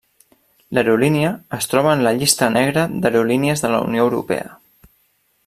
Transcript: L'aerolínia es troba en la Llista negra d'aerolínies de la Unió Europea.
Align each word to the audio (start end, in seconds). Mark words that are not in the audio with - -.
L'aerolínia 0.77 1.33
es 1.57 1.69
troba 1.73 1.91
en 1.97 2.01
la 2.07 2.15
Llista 2.21 2.49
negra 2.57 2.87
d'aerolínies 3.05 3.65
de 3.67 3.73
la 3.77 3.83
Unió 3.91 4.09
Europea. 4.09 4.51